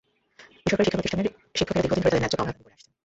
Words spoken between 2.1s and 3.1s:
ন্যায্য পাওনা দাবি করে আসছেন।